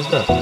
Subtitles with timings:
[0.00, 0.39] is that?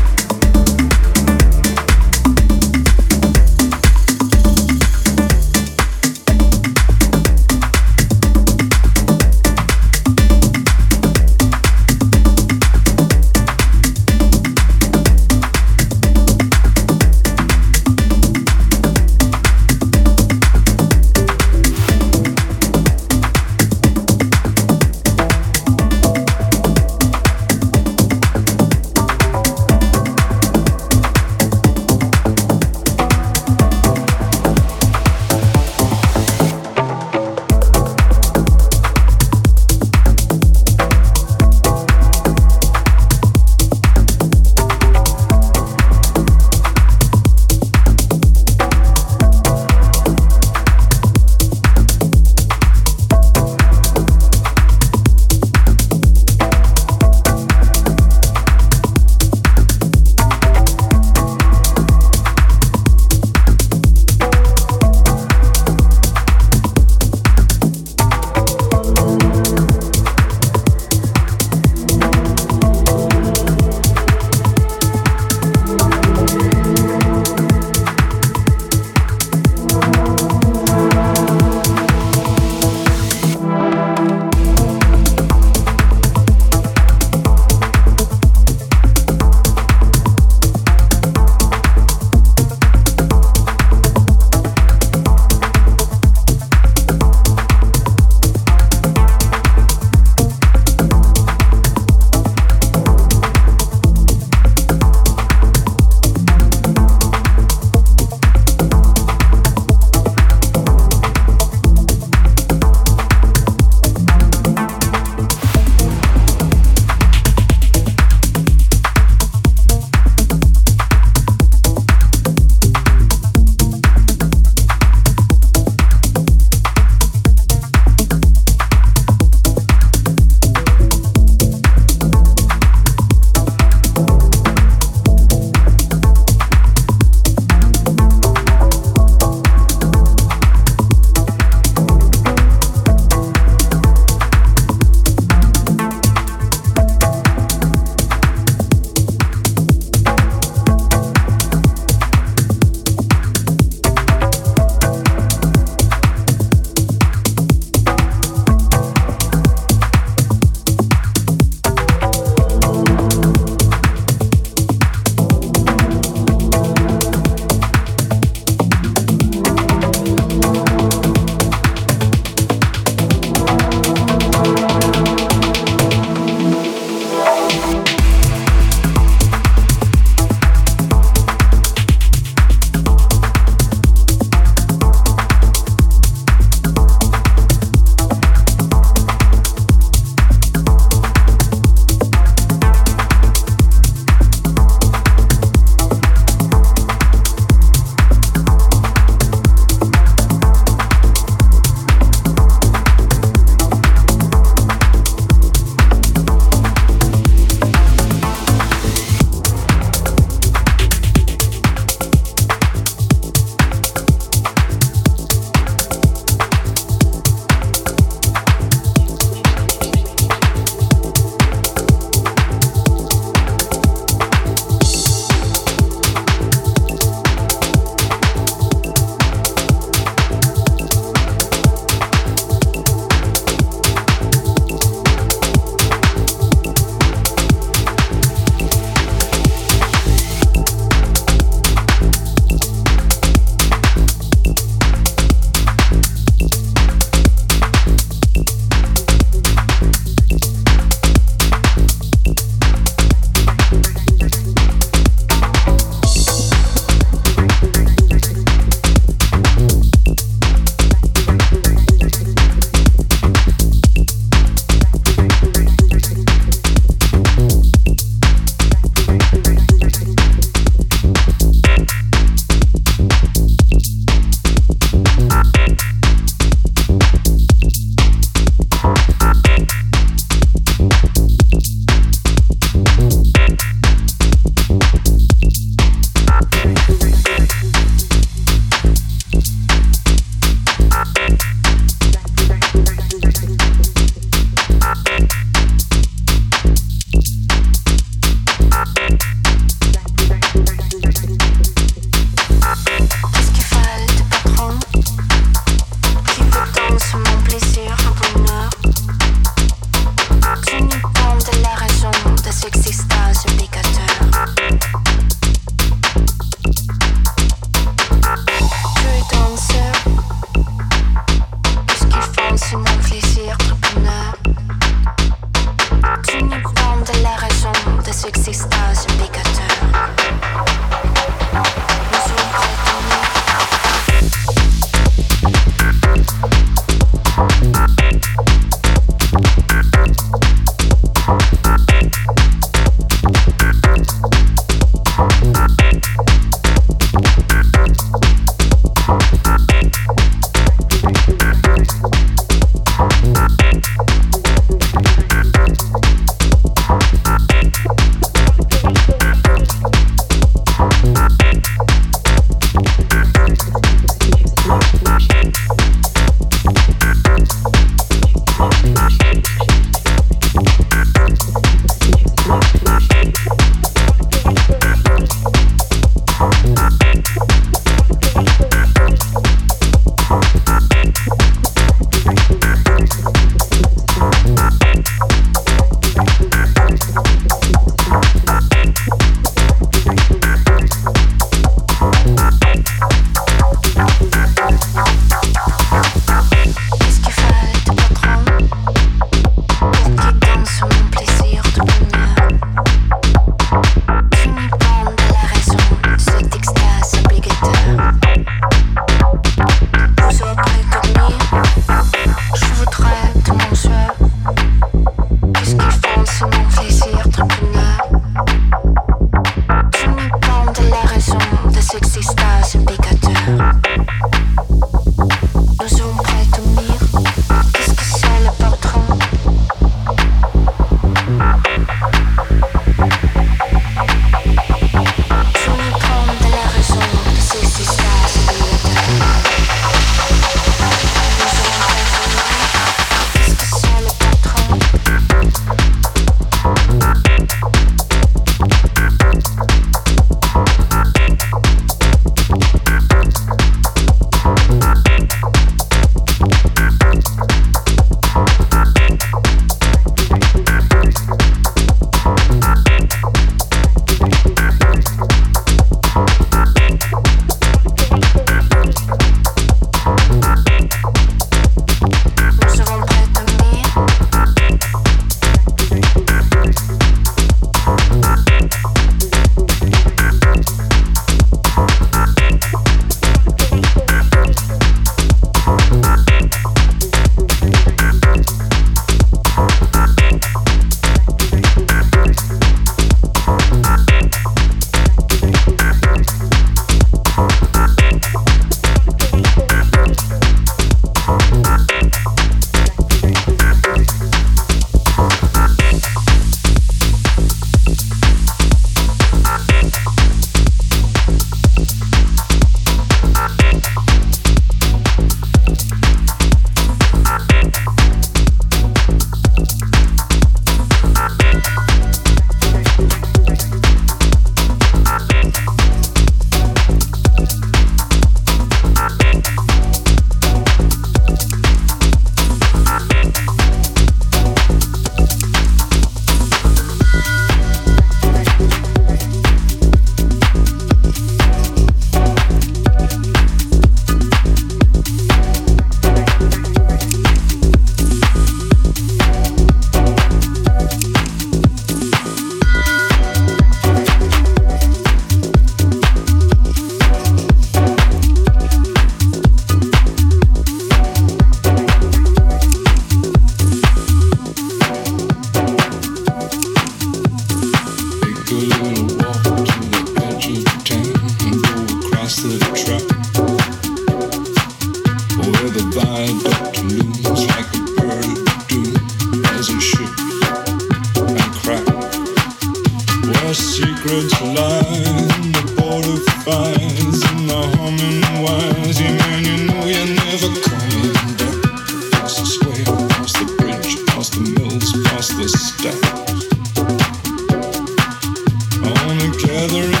[599.67, 600.00] together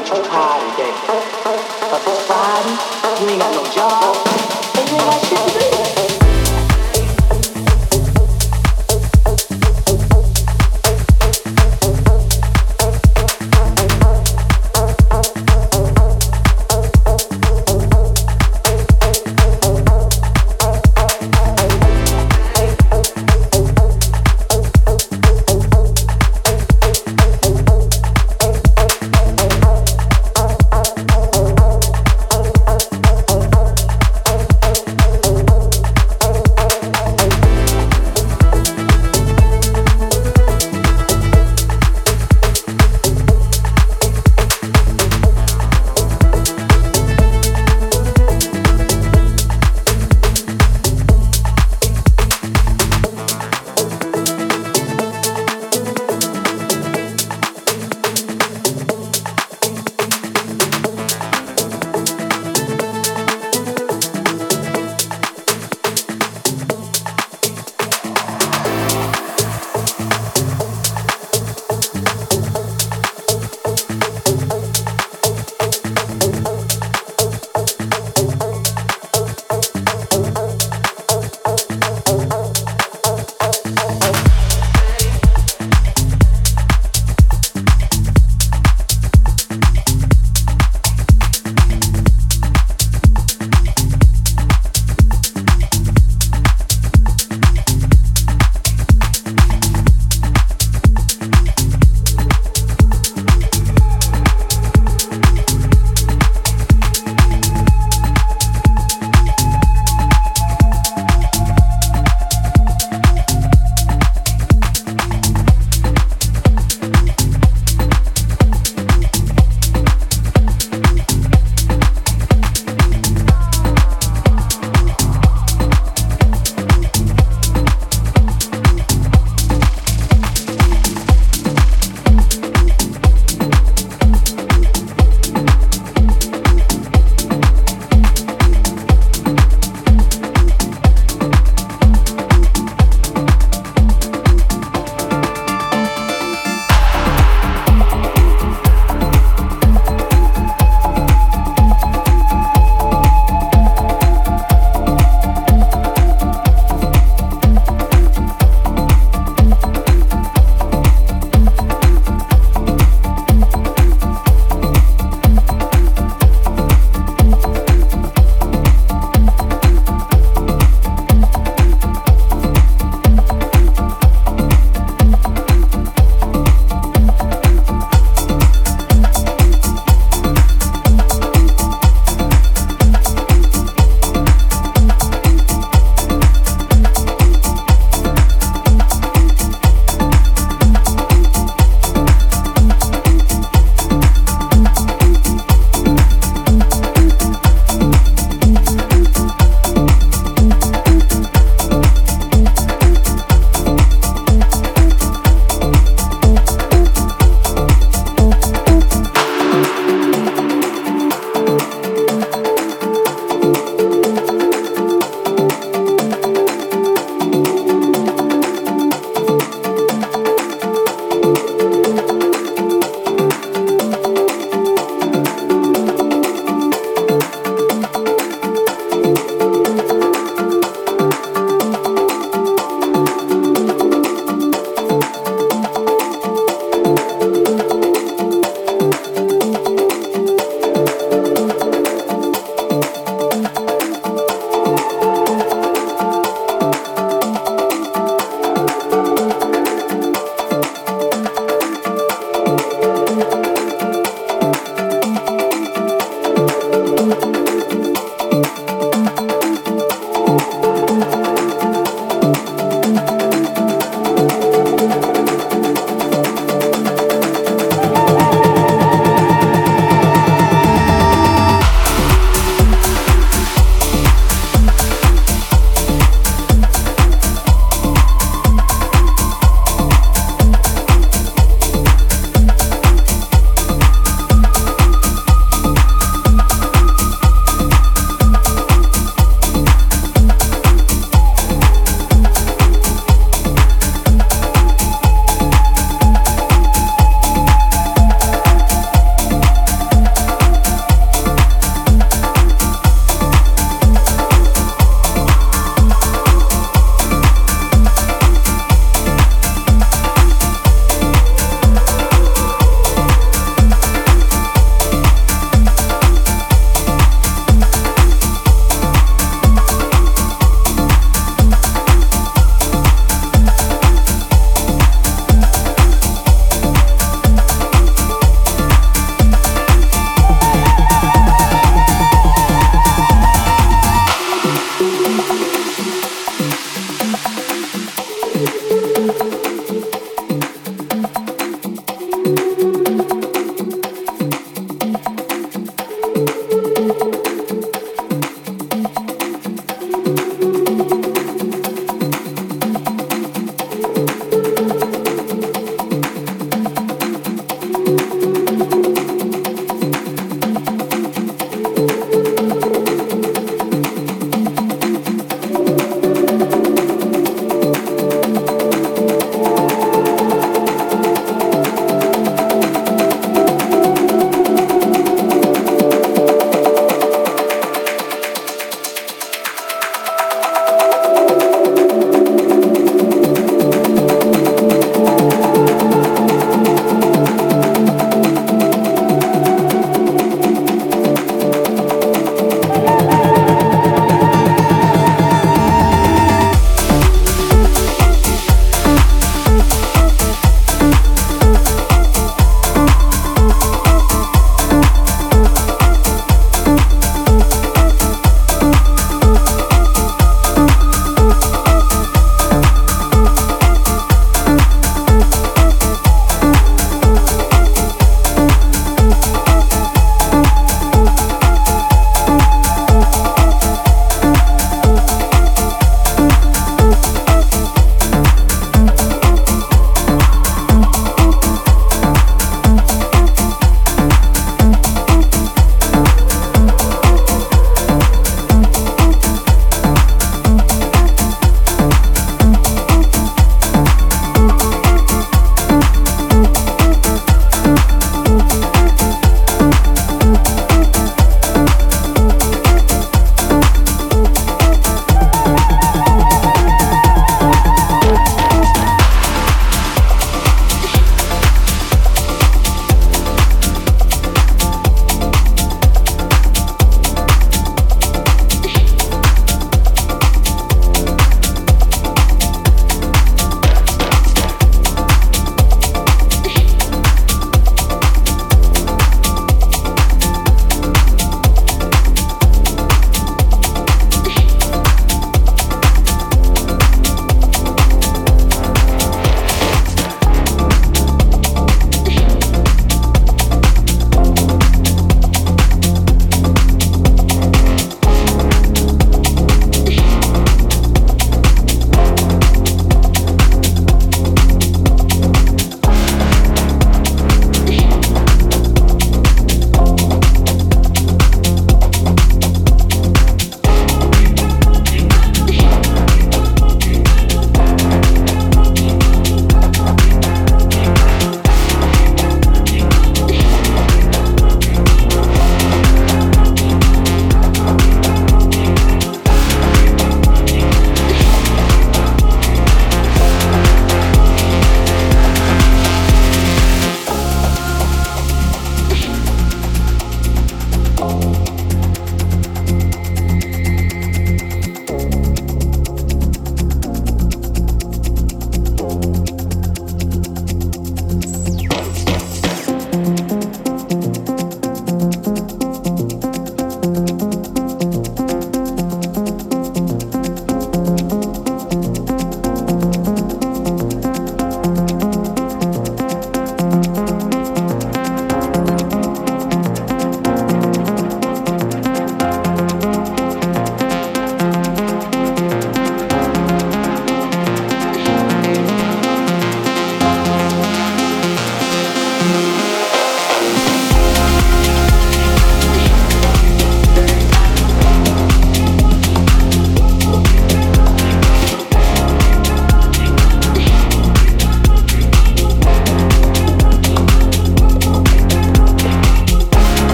[0.00, 0.92] work, work hard today.
[1.90, 4.29] But this Friday, you ain't got no job.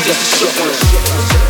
[0.00, 1.49] He just